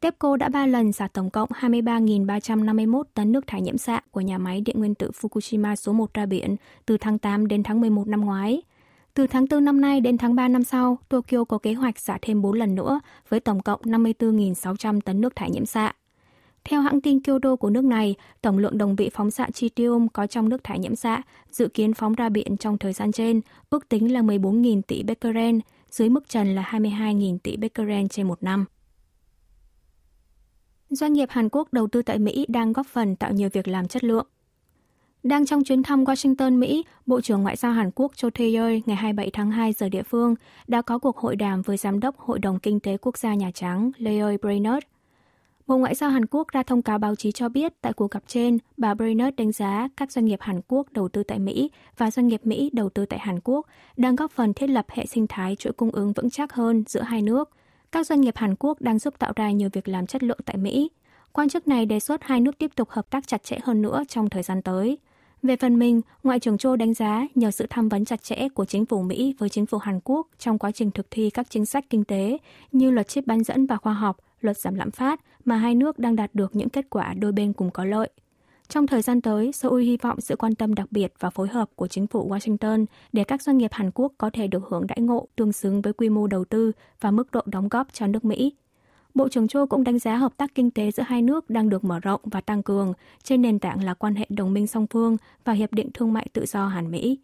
TEPCO 0.00 0.36
đã 0.36 0.48
3 0.48 0.66
lần 0.66 0.92
xả 0.92 1.08
tổng 1.08 1.30
cộng 1.30 1.48
23.351 1.48 3.02
tấn 3.14 3.32
nước 3.32 3.46
thải 3.46 3.62
nhiễm 3.62 3.78
xạ 3.78 4.00
của 4.10 4.20
nhà 4.20 4.38
máy 4.38 4.60
điện 4.60 4.78
nguyên 4.78 4.94
tử 4.94 5.10
Fukushima 5.20 5.74
số 5.74 5.92
1 5.92 6.14
ra 6.14 6.26
biển 6.26 6.56
từ 6.86 6.96
tháng 6.96 7.18
8 7.18 7.48
đến 7.48 7.62
tháng 7.62 7.80
11 7.80 8.08
năm 8.08 8.20
ngoái. 8.20 8.62
Từ 9.14 9.26
tháng 9.26 9.44
4 9.50 9.64
năm 9.64 9.80
nay 9.80 10.00
đến 10.00 10.18
tháng 10.18 10.34
3 10.34 10.48
năm 10.48 10.64
sau, 10.64 10.98
Tokyo 11.08 11.44
có 11.44 11.58
kế 11.58 11.72
hoạch 11.72 11.98
xả 11.98 12.18
thêm 12.22 12.42
4 12.42 12.52
lần 12.52 12.74
nữa 12.74 13.00
với 13.28 13.40
tổng 13.40 13.62
cộng 13.62 13.80
54.600 13.80 15.00
tấn 15.00 15.20
nước 15.20 15.36
thải 15.36 15.50
nhiễm 15.50 15.66
xạ. 15.66 15.92
Theo 16.64 16.80
hãng 16.80 17.00
tin 17.00 17.22
Kyoto 17.22 17.56
của 17.56 17.70
nước 17.70 17.84
này, 17.84 18.14
tổng 18.42 18.58
lượng 18.58 18.78
đồng 18.78 18.96
vị 18.96 19.10
phóng 19.12 19.30
xạ 19.30 19.50
tritium 19.50 20.08
có 20.08 20.26
trong 20.26 20.48
nước 20.48 20.64
thải 20.64 20.78
nhiễm 20.78 20.96
xạ 20.96 21.22
dự 21.50 21.68
kiến 21.68 21.94
phóng 21.94 22.14
ra 22.14 22.28
biển 22.28 22.56
trong 22.56 22.78
thời 22.78 22.92
gian 22.92 23.12
trên 23.12 23.40
ước 23.70 23.88
tính 23.88 24.12
là 24.12 24.20
14.000 24.20 24.82
tỷ 24.82 25.02
becquerel, 25.02 25.58
dưới 25.90 26.08
mức 26.08 26.28
trần 26.28 26.54
là 26.54 26.62
22.000 26.70 27.38
tỷ 27.38 27.56
becquerel 27.56 28.06
trên 28.10 28.28
một 28.28 28.42
năm. 28.42 28.64
Doanh 30.90 31.12
nghiệp 31.12 31.28
Hàn 31.30 31.48
Quốc 31.48 31.72
đầu 31.72 31.86
tư 31.86 32.02
tại 32.02 32.18
Mỹ 32.18 32.46
đang 32.48 32.72
góp 32.72 32.86
phần 32.86 33.16
tạo 33.16 33.32
nhiều 33.32 33.48
việc 33.52 33.68
làm 33.68 33.88
chất 33.88 34.04
lượng. 34.04 34.26
Đang 35.24 35.46
trong 35.46 35.64
chuyến 35.64 35.82
thăm 35.82 36.04
Washington, 36.04 36.58
Mỹ, 36.58 36.84
Bộ 37.06 37.20
trưởng 37.20 37.42
Ngoại 37.42 37.56
giao 37.56 37.72
Hàn 37.72 37.90
Quốc 37.94 38.12
Cho 38.16 38.28
Tae-yeol 38.28 38.80
ngày 38.86 38.96
27 38.96 39.30
tháng 39.32 39.50
2 39.50 39.72
giờ 39.72 39.88
địa 39.88 40.02
phương 40.02 40.34
đã 40.66 40.82
có 40.82 40.98
cuộc 40.98 41.16
hội 41.16 41.36
đàm 41.36 41.62
với 41.62 41.76
Giám 41.76 42.00
đốc 42.00 42.18
Hội 42.18 42.38
đồng 42.38 42.58
Kinh 42.58 42.80
tế 42.80 42.96
Quốc 42.96 43.18
gia 43.18 43.34
Nhà 43.34 43.50
Trắng 43.54 43.90
Leoy 43.98 44.36
Brainerd. 44.36 44.86
Bộ 45.66 45.76
Ngoại 45.78 45.94
giao 45.94 46.10
Hàn 46.10 46.26
Quốc 46.26 46.48
ra 46.52 46.62
thông 46.62 46.82
cáo 46.82 46.98
báo 46.98 47.14
chí 47.14 47.32
cho 47.32 47.48
biết 47.48 47.72
tại 47.80 47.92
cuộc 47.92 48.10
gặp 48.10 48.22
trên, 48.26 48.58
bà 48.76 48.94
Brainerd 48.94 49.36
đánh 49.36 49.52
giá 49.52 49.88
các 49.96 50.12
doanh 50.12 50.24
nghiệp 50.24 50.38
Hàn 50.40 50.60
Quốc 50.68 50.92
đầu 50.92 51.08
tư 51.08 51.22
tại 51.22 51.38
Mỹ 51.38 51.70
và 51.96 52.10
doanh 52.10 52.28
nghiệp 52.28 52.40
Mỹ 52.44 52.70
đầu 52.72 52.88
tư 52.88 53.06
tại 53.06 53.18
Hàn 53.18 53.40
Quốc 53.44 53.66
đang 53.96 54.16
góp 54.16 54.30
phần 54.30 54.54
thiết 54.54 54.70
lập 54.70 54.86
hệ 54.88 55.06
sinh 55.06 55.26
thái 55.26 55.56
chuỗi 55.56 55.72
cung 55.72 55.90
ứng 55.90 56.12
vững 56.12 56.30
chắc 56.30 56.52
hơn 56.52 56.84
giữa 56.86 57.02
hai 57.02 57.22
nước– 57.22 57.50
các 57.94 58.06
doanh 58.06 58.20
nghiệp 58.20 58.36
Hàn 58.36 58.54
Quốc 58.58 58.80
đang 58.80 58.98
giúp 58.98 59.14
tạo 59.18 59.32
ra 59.36 59.50
nhiều 59.50 59.68
việc 59.72 59.88
làm 59.88 60.06
chất 60.06 60.22
lượng 60.22 60.38
tại 60.44 60.56
Mỹ. 60.56 60.90
Quan 61.32 61.48
chức 61.48 61.68
này 61.68 61.86
đề 61.86 62.00
xuất 62.00 62.22
hai 62.24 62.40
nước 62.40 62.58
tiếp 62.58 62.70
tục 62.76 62.90
hợp 62.90 63.10
tác 63.10 63.26
chặt 63.26 63.42
chẽ 63.42 63.58
hơn 63.62 63.82
nữa 63.82 64.02
trong 64.08 64.30
thời 64.30 64.42
gian 64.42 64.62
tới. 64.62 64.98
Về 65.44 65.56
phần 65.56 65.78
mình, 65.78 66.00
Ngoại 66.22 66.40
trưởng 66.40 66.58
Châu 66.58 66.76
đánh 66.76 66.94
giá 66.94 67.26
nhờ 67.34 67.50
sự 67.50 67.66
tham 67.70 67.88
vấn 67.88 68.04
chặt 68.04 68.22
chẽ 68.22 68.48
của 68.54 68.64
chính 68.64 68.86
phủ 68.86 69.02
Mỹ 69.02 69.34
với 69.38 69.48
chính 69.48 69.66
phủ 69.66 69.78
Hàn 69.78 70.00
Quốc 70.04 70.28
trong 70.38 70.58
quá 70.58 70.72
trình 70.72 70.90
thực 70.90 71.06
thi 71.10 71.30
các 71.30 71.46
chính 71.50 71.66
sách 71.66 71.84
kinh 71.90 72.04
tế 72.04 72.38
như 72.72 72.90
luật 72.90 73.08
chip 73.08 73.26
bán 73.26 73.44
dẫn 73.44 73.66
và 73.66 73.76
khoa 73.76 73.92
học, 73.92 74.16
luật 74.40 74.58
giảm 74.58 74.74
lạm 74.74 74.90
phát 74.90 75.20
mà 75.44 75.56
hai 75.56 75.74
nước 75.74 75.98
đang 75.98 76.16
đạt 76.16 76.34
được 76.34 76.56
những 76.56 76.68
kết 76.68 76.90
quả 76.90 77.14
đôi 77.14 77.32
bên 77.32 77.52
cùng 77.52 77.70
có 77.70 77.84
lợi. 77.84 78.10
Trong 78.68 78.86
thời 78.86 79.02
gian 79.02 79.20
tới, 79.20 79.52
Seoul 79.52 79.82
hy 79.82 79.96
vọng 79.96 80.20
sự 80.20 80.36
quan 80.36 80.54
tâm 80.54 80.74
đặc 80.74 80.86
biệt 80.90 81.12
và 81.18 81.30
phối 81.30 81.48
hợp 81.48 81.70
của 81.76 81.86
chính 81.86 82.06
phủ 82.06 82.28
Washington 82.28 82.84
để 83.12 83.24
các 83.24 83.42
doanh 83.42 83.58
nghiệp 83.58 83.72
Hàn 83.72 83.90
Quốc 83.94 84.12
có 84.18 84.30
thể 84.30 84.46
được 84.46 84.62
hưởng 84.68 84.86
đãi 84.86 85.00
ngộ 85.00 85.28
tương 85.36 85.52
xứng 85.52 85.82
với 85.82 85.92
quy 85.92 86.08
mô 86.08 86.26
đầu 86.26 86.44
tư 86.44 86.72
và 87.00 87.10
mức 87.10 87.30
độ 87.30 87.40
đóng 87.46 87.68
góp 87.68 87.92
cho 87.92 88.06
nước 88.06 88.24
Mỹ. 88.24 88.52
Bộ 89.14 89.28
trưởng 89.28 89.48
Châu 89.48 89.66
cũng 89.66 89.84
đánh 89.84 89.98
giá 89.98 90.16
hợp 90.16 90.36
tác 90.36 90.54
kinh 90.54 90.70
tế 90.70 90.90
giữa 90.90 91.02
hai 91.02 91.22
nước 91.22 91.50
đang 91.50 91.68
được 91.68 91.84
mở 91.84 92.00
rộng 92.00 92.20
và 92.24 92.40
tăng 92.40 92.62
cường 92.62 92.92
trên 93.22 93.42
nền 93.42 93.58
tảng 93.58 93.84
là 93.84 93.94
quan 93.94 94.14
hệ 94.14 94.26
đồng 94.28 94.54
minh 94.54 94.66
song 94.66 94.86
phương 94.90 95.16
và 95.44 95.52
Hiệp 95.52 95.72
định 95.72 95.90
Thương 95.94 96.12
mại 96.12 96.26
Tự 96.32 96.46
do 96.46 96.66
Hàn-Mỹ. 96.66 97.18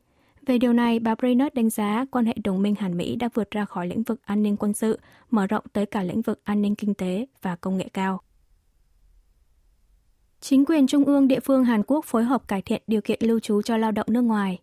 Về 0.46 0.58
điều 0.58 0.72
này, 0.72 0.98
bà 0.98 1.14
Brainerd 1.14 1.54
đánh 1.54 1.70
giá 1.70 2.04
quan 2.10 2.26
hệ 2.26 2.34
đồng 2.44 2.62
minh 2.62 2.74
Hàn-Mỹ 2.74 3.16
đã 3.16 3.28
vượt 3.34 3.50
ra 3.50 3.64
khỏi 3.64 3.86
lĩnh 3.86 4.02
vực 4.02 4.20
an 4.24 4.42
ninh 4.42 4.56
quân 4.56 4.72
sự, 4.72 4.98
mở 5.30 5.46
rộng 5.46 5.64
tới 5.72 5.86
cả 5.86 6.02
lĩnh 6.02 6.22
vực 6.22 6.40
an 6.44 6.62
ninh 6.62 6.74
kinh 6.74 6.94
tế 6.94 7.26
và 7.42 7.56
công 7.56 7.76
nghệ 7.76 7.88
cao. 7.92 8.20
Chính 10.40 10.64
quyền 10.64 10.86
trung 10.86 11.04
ương 11.04 11.28
địa 11.28 11.40
phương 11.40 11.64
Hàn 11.64 11.82
Quốc 11.82 12.04
phối 12.04 12.24
hợp 12.24 12.48
cải 12.48 12.62
thiện 12.62 12.82
điều 12.86 13.00
kiện 13.00 13.18
lưu 13.22 13.40
trú 13.40 13.62
cho 13.62 13.76
lao 13.76 13.92
động 13.92 14.06
nước 14.10 14.22
ngoài. 14.22 14.58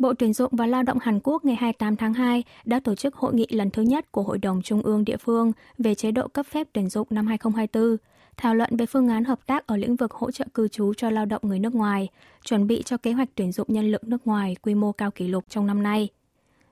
Bộ 0.00 0.14
Tuyển 0.14 0.32
dụng 0.32 0.52
và 0.56 0.66
Lao 0.66 0.82
động 0.82 0.98
Hàn 1.00 1.20
Quốc 1.24 1.44
ngày 1.44 1.56
28 1.56 1.96
tháng 1.96 2.14
2 2.14 2.44
đã 2.64 2.80
tổ 2.80 2.94
chức 2.94 3.14
hội 3.14 3.34
nghị 3.34 3.46
lần 3.50 3.70
thứ 3.70 3.82
nhất 3.82 4.12
của 4.12 4.22
Hội 4.22 4.38
đồng 4.38 4.62
Trung 4.62 4.82
ương 4.82 5.04
địa 5.04 5.16
phương 5.16 5.52
về 5.78 5.94
chế 5.94 6.10
độ 6.10 6.28
cấp 6.28 6.46
phép 6.46 6.66
tuyển 6.72 6.88
dụng 6.88 7.08
năm 7.10 7.26
2024, 7.26 7.96
thảo 8.36 8.54
luận 8.54 8.76
về 8.76 8.86
phương 8.86 9.08
án 9.08 9.24
hợp 9.24 9.46
tác 9.46 9.66
ở 9.66 9.76
lĩnh 9.76 9.96
vực 9.96 10.12
hỗ 10.12 10.30
trợ 10.30 10.44
cư 10.54 10.68
trú 10.68 10.94
cho 10.94 11.10
lao 11.10 11.26
động 11.26 11.42
người 11.44 11.58
nước 11.58 11.74
ngoài, 11.74 12.08
chuẩn 12.44 12.66
bị 12.66 12.82
cho 12.82 12.96
kế 12.96 13.12
hoạch 13.12 13.28
tuyển 13.34 13.52
dụng 13.52 13.66
nhân 13.70 13.92
lực 13.92 14.04
nước 14.04 14.26
ngoài 14.26 14.56
quy 14.62 14.74
mô 14.74 14.92
cao 14.92 15.10
kỷ 15.10 15.28
lục 15.28 15.44
trong 15.48 15.66
năm 15.66 15.82
nay. 15.82 16.08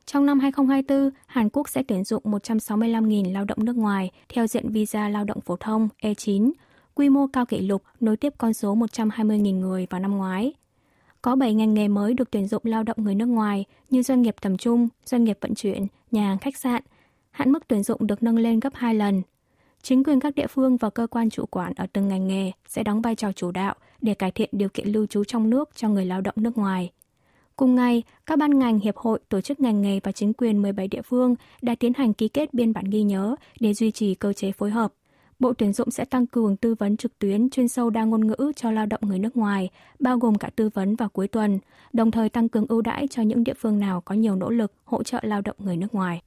Trong 0.06 0.26
năm 0.26 0.40
2024, 0.40 1.10
Hàn 1.26 1.48
Quốc 1.48 1.68
sẽ 1.68 1.82
tuyển 1.88 2.04
dụng 2.04 2.22
165.000 2.24 3.32
lao 3.32 3.44
động 3.44 3.64
nước 3.64 3.76
ngoài 3.76 4.10
theo 4.28 4.46
diện 4.46 4.72
visa 4.72 5.08
lao 5.08 5.24
động 5.24 5.40
phổ 5.40 5.56
thông 5.56 5.88
E9, 6.02 6.50
quy 6.94 7.08
mô 7.08 7.26
cao 7.26 7.46
kỷ 7.46 7.60
lục 7.60 7.82
nối 8.00 8.16
tiếp 8.16 8.34
con 8.38 8.54
số 8.54 8.76
120.000 8.76 9.58
người 9.58 9.86
vào 9.90 10.00
năm 10.00 10.16
ngoái. 10.16 10.52
Có 11.28 11.36
7 11.36 11.54
ngành 11.54 11.74
nghề 11.74 11.88
mới 11.88 12.14
được 12.14 12.30
tuyển 12.30 12.46
dụng 12.46 12.62
lao 12.64 12.82
động 12.82 12.96
người 13.00 13.14
nước 13.14 13.26
ngoài 13.26 13.64
như 13.90 14.02
doanh 14.02 14.22
nghiệp 14.22 14.36
tầm 14.40 14.56
trung, 14.56 14.88
doanh 15.04 15.24
nghiệp 15.24 15.38
vận 15.40 15.54
chuyển, 15.54 15.86
nhà 16.10 16.26
hàng 16.26 16.38
khách 16.38 16.56
sạn. 16.56 16.82
Hạn 17.30 17.52
mức 17.52 17.68
tuyển 17.68 17.82
dụng 17.82 18.06
được 18.06 18.22
nâng 18.22 18.36
lên 18.36 18.60
gấp 18.60 18.74
2 18.74 18.94
lần. 18.94 19.22
Chính 19.82 20.04
quyền 20.04 20.20
các 20.20 20.34
địa 20.34 20.46
phương 20.46 20.76
và 20.76 20.90
cơ 20.90 21.06
quan 21.06 21.30
chủ 21.30 21.46
quản 21.46 21.72
ở 21.76 21.86
từng 21.92 22.08
ngành 22.08 22.28
nghề 22.28 22.52
sẽ 22.68 22.82
đóng 22.82 23.02
vai 23.02 23.14
trò 23.14 23.32
chủ 23.32 23.50
đạo 23.50 23.74
để 24.00 24.14
cải 24.14 24.30
thiện 24.30 24.48
điều 24.52 24.68
kiện 24.68 24.88
lưu 24.88 25.06
trú 25.06 25.24
trong 25.24 25.50
nước 25.50 25.70
cho 25.74 25.88
người 25.88 26.06
lao 26.06 26.20
động 26.20 26.34
nước 26.36 26.58
ngoài. 26.58 26.92
Cùng 27.56 27.74
ngày, 27.74 28.02
các 28.26 28.38
ban 28.38 28.58
ngành, 28.58 28.78
hiệp 28.78 28.96
hội, 28.96 29.18
tổ 29.28 29.40
chức 29.40 29.60
ngành 29.60 29.82
nghề 29.82 30.00
và 30.02 30.12
chính 30.12 30.32
quyền 30.32 30.62
17 30.62 30.88
địa 30.88 31.02
phương 31.02 31.34
đã 31.62 31.74
tiến 31.74 31.92
hành 31.96 32.12
ký 32.12 32.28
kết 32.28 32.54
biên 32.54 32.72
bản 32.72 32.84
ghi 32.84 33.02
nhớ 33.02 33.36
để 33.60 33.74
duy 33.74 33.90
trì 33.90 34.14
cơ 34.14 34.32
chế 34.32 34.52
phối 34.52 34.70
hợp. 34.70 34.92
Bộ 35.38 35.52
Tuyển 35.52 35.72
dụng 35.72 35.90
sẽ 35.90 36.04
tăng 36.04 36.26
cường 36.26 36.56
tư 36.56 36.74
vấn 36.74 36.96
trực 36.96 37.18
tuyến 37.18 37.50
chuyên 37.50 37.68
sâu 37.68 37.90
đa 37.90 38.04
ngôn 38.04 38.26
ngữ 38.26 38.52
cho 38.56 38.70
lao 38.70 38.86
động 38.86 39.00
người 39.02 39.18
nước 39.18 39.36
ngoài, 39.36 39.70
bao 39.98 40.18
gồm 40.18 40.34
cả 40.34 40.50
tư 40.56 40.70
vấn 40.74 40.96
vào 40.96 41.08
cuối 41.08 41.28
tuần, 41.28 41.58
đồng 41.92 42.10
thời 42.10 42.28
tăng 42.28 42.48
cường 42.48 42.66
ưu 42.68 42.82
đãi 42.82 43.08
cho 43.08 43.22
những 43.22 43.44
địa 43.44 43.54
phương 43.54 43.80
nào 43.80 44.00
có 44.00 44.14
nhiều 44.14 44.36
nỗ 44.36 44.50
lực 44.50 44.72
hỗ 44.84 45.02
trợ 45.02 45.18
lao 45.22 45.40
động 45.40 45.56
người 45.58 45.76
nước 45.76 45.94
ngoài. 45.94 46.22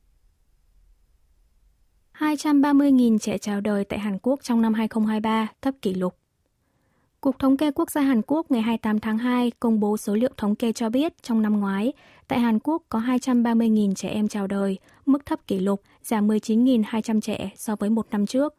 230.000 2.18 3.18
trẻ 3.18 3.38
chào 3.38 3.62
đời 3.62 3.86
tại 3.86 4.00
Hàn 4.00 4.18
Quốc 4.22 4.39
trong 4.44 4.62
năm 4.62 4.74
2023, 4.74 5.48
thấp 5.62 5.74
kỷ 5.82 5.94
lục. 5.94 6.15
Cục 7.22 7.39
Thống 7.39 7.58
kê 7.58 7.72
Quốc 7.72 7.91
gia 7.91 8.01
Hàn 8.01 8.22
Quốc 8.27 8.51
ngày 8.51 8.62
28 8.62 9.00
tháng 9.00 9.18
2 9.18 9.51
công 9.60 9.80
bố 9.80 9.98
số 9.98 10.15
liệu 10.15 10.30
thống 10.38 10.56
kê 10.56 10.74
cho 10.74 10.89
biết 10.89 11.24
trong 11.24 11.41
năm 11.41 11.60
ngoái, 11.60 11.94
tại 12.27 12.39
Hàn 12.39 12.60
Quốc 12.60 12.84
có 12.89 13.00
230.000 13.00 13.94
trẻ 13.94 14.10
em 14.10 14.27
chào 14.27 14.48
đời, 14.48 14.77
mức 15.06 15.25
thấp 15.25 15.48
kỷ 15.48 15.60
lục, 15.60 15.82
giảm 16.03 16.27
19.200 16.27 17.22
trẻ 17.22 17.50
so 17.56 17.75
với 17.75 17.89
một 17.89 18.08
năm 18.12 18.25
trước. 18.25 18.56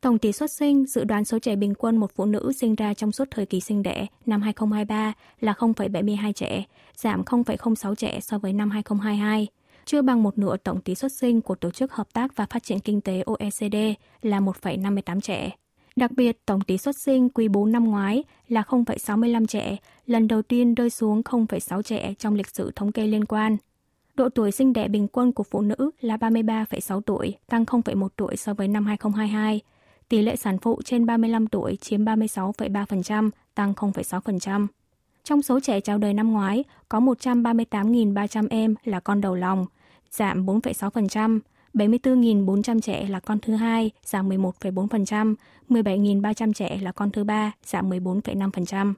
Tổng 0.00 0.18
tỷ 0.18 0.32
suất 0.32 0.50
sinh 0.50 0.86
dự 0.86 1.04
đoán 1.04 1.24
số 1.24 1.38
trẻ 1.38 1.56
bình 1.56 1.74
quân 1.74 1.96
một 1.96 2.10
phụ 2.14 2.24
nữ 2.24 2.52
sinh 2.52 2.74
ra 2.74 2.94
trong 2.94 3.12
suốt 3.12 3.28
thời 3.30 3.46
kỳ 3.46 3.60
sinh 3.60 3.82
đẻ 3.82 4.06
năm 4.26 4.42
2023 4.42 5.12
là 5.40 5.52
0,72 5.52 6.32
trẻ, 6.32 6.64
giảm 6.96 7.22
0,06 7.22 7.94
trẻ 7.94 8.20
so 8.20 8.38
với 8.38 8.52
năm 8.52 8.70
2022, 8.70 9.46
chưa 9.84 10.02
bằng 10.02 10.22
một 10.22 10.38
nửa 10.38 10.56
tổng 10.56 10.80
tỷ 10.80 10.94
suất 10.94 11.12
sinh 11.20 11.40
của 11.40 11.54
Tổ 11.54 11.70
chức 11.70 11.92
Hợp 11.92 12.12
tác 12.12 12.36
và 12.36 12.46
Phát 12.50 12.62
triển 12.62 12.80
Kinh 12.80 13.00
tế 13.00 13.22
OECD 13.26 13.76
là 14.22 14.40
1,58 14.40 15.20
trẻ. 15.20 15.50
Đặc 15.96 16.10
biệt, 16.12 16.46
tổng 16.46 16.60
tỷ 16.60 16.78
suất 16.78 16.94
sinh 17.04 17.28
quý 17.28 17.48
4 17.48 17.72
năm 17.72 17.84
ngoái 17.84 18.24
là 18.48 18.62
0,65 18.62 19.46
trẻ, 19.46 19.76
lần 20.06 20.28
đầu 20.28 20.42
tiên 20.42 20.74
rơi 20.74 20.90
xuống 20.90 21.22
0,6 21.22 21.82
trẻ 21.82 22.14
trong 22.18 22.34
lịch 22.34 22.56
sử 22.56 22.70
thống 22.76 22.92
kê 22.92 23.06
liên 23.06 23.24
quan. 23.24 23.56
Độ 24.14 24.28
tuổi 24.28 24.52
sinh 24.52 24.72
đẻ 24.72 24.88
bình 24.88 25.08
quân 25.08 25.32
của 25.32 25.44
phụ 25.50 25.60
nữ 25.60 25.90
là 26.00 26.16
33,6 26.16 27.00
tuổi, 27.00 27.34
tăng 27.46 27.64
0,1 27.64 28.08
tuổi 28.16 28.36
so 28.36 28.54
với 28.54 28.68
năm 28.68 28.86
2022. 28.86 29.60
Tỷ 30.08 30.22
lệ 30.22 30.36
sản 30.36 30.58
phụ 30.58 30.80
trên 30.84 31.06
35 31.06 31.46
tuổi 31.46 31.76
chiếm 31.76 32.04
36,3%, 32.04 33.30
tăng 33.54 33.72
0,6%. 33.72 34.66
Trong 35.24 35.42
số 35.42 35.60
trẻ 35.60 35.80
chào 35.80 35.98
đời 35.98 36.14
năm 36.14 36.32
ngoái, 36.32 36.64
có 36.88 37.00
138.300 37.00 38.46
em 38.50 38.74
là 38.84 39.00
con 39.00 39.20
đầu 39.20 39.34
lòng, 39.34 39.66
giảm 40.10 40.46
4,6%, 40.46 41.40
74.400 41.74 42.80
trẻ 42.80 43.06
là 43.08 43.20
con 43.20 43.38
thứ 43.38 43.54
hai, 43.54 43.90
giảm 44.04 44.28
11,4%, 44.28 45.34
17.300 45.68 46.52
trẻ 46.52 46.78
là 46.82 46.92
con 46.92 47.10
thứ 47.10 47.24
ba, 47.24 47.52
giảm 47.64 47.90
14,5%. 47.90 48.94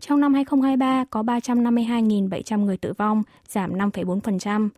Trong 0.00 0.20
năm 0.20 0.34
2023 0.34 1.04
có 1.10 1.22
352.700 1.22 2.64
người 2.64 2.76
tử 2.76 2.92
vong, 2.92 3.22
giảm 3.48 3.72
5,4%. 3.72 4.68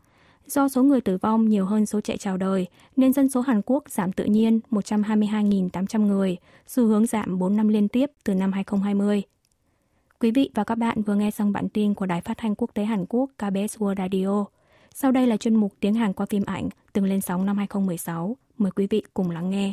Do 0.48 0.68
số 0.68 0.82
người 0.82 1.00
tử 1.00 1.18
vong 1.22 1.48
nhiều 1.48 1.66
hơn 1.66 1.86
số 1.86 2.00
trẻ 2.00 2.16
chào 2.16 2.36
đời, 2.36 2.66
nên 2.96 3.12
dân 3.12 3.28
số 3.28 3.40
Hàn 3.40 3.62
Quốc 3.66 3.90
giảm 3.90 4.12
tự 4.12 4.24
nhiên 4.24 4.60
122.800 4.70 6.06
người, 6.06 6.36
xu 6.66 6.86
hướng 6.86 7.06
giảm 7.06 7.38
4 7.38 7.56
năm 7.56 7.68
liên 7.68 7.88
tiếp 7.88 8.10
từ 8.24 8.34
năm 8.34 8.52
2020. 8.52 9.22
Quý 10.20 10.30
vị 10.30 10.50
và 10.54 10.64
các 10.64 10.74
bạn 10.74 11.02
vừa 11.02 11.14
nghe 11.14 11.30
xong 11.30 11.52
bản 11.52 11.68
tin 11.68 11.94
của 11.94 12.06
Đài 12.06 12.20
Phát 12.20 12.38
thanh 12.38 12.54
Quốc 12.54 12.70
tế 12.74 12.84
Hàn 12.84 13.04
Quốc 13.08 13.30
KBS 13.36 13.78
World 13.78 13.94
Radio. 13.98 14.44
Sau 14.94 15.12
đây 15.12 15.26
là 15.26 15.36
chuyên 15.36 15.54
mục 15.54 15.72
tiếng 15.80 15.94
Hàn 15.94 16.12
qua 16.12 16.26
phim 16.26 16.44
ảnh 16.46 16.68
từng 16.92 17.04
lên 17.04 17.20
sóng 17.20 17.46
năm 17.46 17.56
2016. 17.56 18.36
Mời 18.58 18.72
quý 18.72 18.86
vị 18.90 19.02
cùng 19.14 19.30
lắng 19.30 19.50
nghe. 19.50 19.72